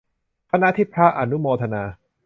[0.51, 1.83] ขณะที่พระอนุโมทนา